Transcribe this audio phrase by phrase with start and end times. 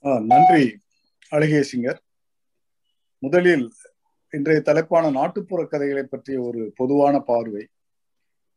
[0.00, 0.78] நன்றி நன்றி
[1.30, 1.98] அழகேசிங்கர்
[3.18, 3.72] முதலில்
[4.30, 7.66] இன்றைய தலைப்பான நாட்டுப்புற கதைகளை பற்றிய ஒரு பொதுவான பார்வை.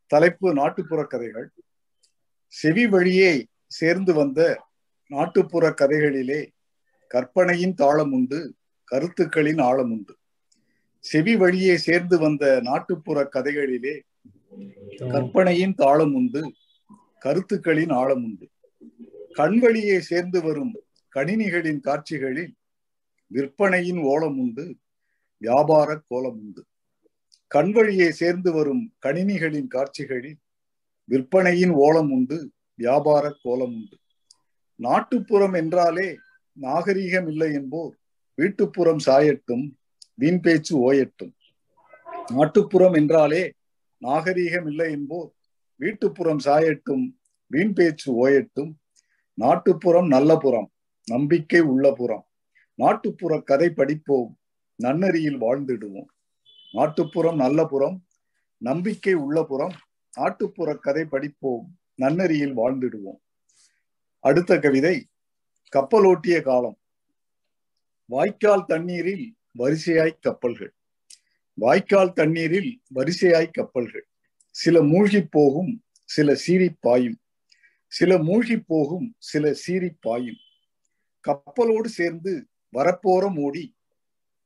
[0.07, 1.49] தலைப்பு நாட்டுப்புற கதைகள்.
[2.47, 4.65] செவி வழியே சேர்ந்து வந்த
[5.07, 6.47] நாட்டுப்புற கதைகளிலே
[7.07, 10.17] கற்பனையின் தாளம் உண்டு கருத்துக்களின் ஆழம் உண்டு.
[10.99, 14.01] செவி வழியே சேர்ந்து வந்த நாட்டுப்புற கதைகளிலே
[15.09, 16.53] கற்பனையின் தாளம் உண்டு
[17.19, 18.49] கருத்துக்களின் ஆழம் உண்டு.
[19.33, 20.80] கண் வழியே சேர்ந்து வரும்
[21.15, 22.53] கணினிகளின் காட்சிகளில்
[23.27, 24.77] விற்பனையின் ஓலம் உண்டு
[25.37, 26.65] வியாபார கோலம் உண்டு
[27.55, 30.39] கண்வழியே சேர்ந்து வரும் கணினிகளின் காட்சிகளில்
[31.05, 33.99] விற்பனையின் ஓலம் உண்டு வியாபார கோலம் உண்டு
[34.75, 36.17] நாட்டுப்புறம் என்றாலே
[36.61, 37.95] நாகரீகம் இல்லை என்போர்
[38.37, 39.71] வீட்டுப்புறம் சாயட்டும்
[40.15, 41.33] வீண் பேச்சு ஓயட்டும்.
[42.33, 43.53] நாட்டுப்புறம் என்றாலே
[44.01, 45.29] நாகரீகம் இல்லை என்போர்
[45.79, 47.15] வீட்டுப்புறம் சாயட்டும்
[47.47, 48.73] வீண் பேச்சு ஓயட்டும்.
[49.33, 50.71] நாட்டுப்புறம் நல்ல புறம்.
[51.11, 52.25] நம்பிக்கை உள்ள புறம்.
[52.75, 54.31] நாட்டுப்புற கதை படிப்போம்
[54.83, 56.09] நன்னறியில் வாழ்ந்திடுவோம்.
[56.73, 57.97] நாட்டுப்புறம் நல்ல புறம்
[58.57, 59.75] நம்பிக்கை உள்ள புறம்
[60.17, 61.65] நாட்டுப்புற கதை படிப்போம்
[62.01, 63.19] நன்னறியில் வாழ்ந்திடுவோம்.
[64.19, 64.95] அடுத்த கவிதை
[65.75, 66.77] கப்பலோட்டிய காலம்.
[68.05, 70.73] வாய்க்கால் தண்ணீரில் வரிசையாய் கப்பல்கள்.
[71.53, 74.07] வாய்க்கால் தண்ணீரில் வரிசையாய் கப்பல்கள்.
[74.51, 77.19] சில மூழ்கி போகும் சில சீறி பாயும்.
[77.87, 80.41] சில மூழ்கி போகும் சில சீறி பாயும்.
[81.27, 82.33] கப்பலோடு சேர்ந்து
[82.73, 83.65] வரப்போற மோடி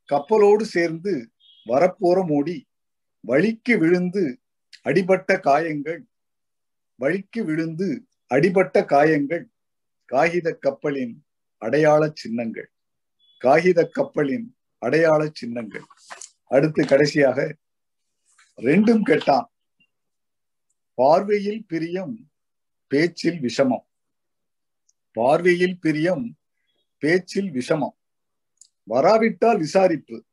[0.10, 1.14] கப்பலோடு சேர்ந்து
[1.66, 2.58] வரப்போற மோடி
[3.24, 4.24] வழிக்கு விழுந்து
[4.84, 6.02] அடிபட்ட காயங்கள்
[7.00, 7.90] வழிக்கு விழுந்து
[8.32, 9.46] அடிபட்ட காயங்கள்
[10.06, 11.16] காகித கப்பலின்
[11.62, 12.70] அடையாள சின்னங்கள்
[13.42, 14.48] காகித கப்பலின்
[14.82, 15.86] அடையாள சின்னங்கள்.
[16.48, 17.40] அடுத்து கடைசியாக
[18.58, 19.48] ரெண்டும் கெட்டான்.
[20.98, 22.16] பார்வையில் பிரியம்
[22.92, 23.86] பேச்சில் விஷமம்.
[25.16, 26.26] பார்வையில் பிரியம்
[26.98, 27.96] பேச்சில் விஷமம்.
[28.84, 30.24] வராவிட்டால் விசாரிப்பு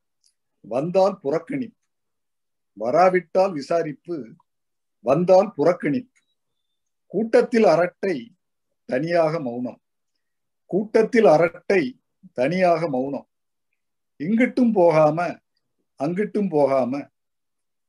[0.61, 1.81] வந்தால் புறக்கணிப்பு.
[2.73, 4.17] வராவிட்டால் விசாரிப்பு
[5.01, 6.19] வந்தால் புறக்கணிப்பு.
[7.07, 8.17] கூட்டத்தில் அரட்டை
[8.85, 9.81] தனியாக மௌனம்.
[10.67, 11.83] கூட்டத்தில் அரட்டை
[12.33, 13.27] தனியாக மௌனம்.
[14.19, 15.39] இங்கிட்டும் போகாம
[15.99, 17.09] அங்கிட்டும் போகாம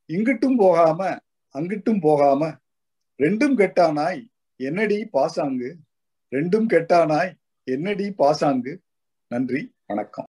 [0.08, 1.20] இங்கிட்டும் போகாம
[1.54, 2.58] அங்கிட்டும் போகாம.
[3.18, 4.22] ரெண்டும் கெட்டானாய்
[4.56, 5.78] என்னடி பாசாங்கு?
[6.32, 8.82] ரெண்டும் கெட்டானாய் என்னடி பாசாங்கு?
[9.28, 10.26] நன்றி வணக்கம்.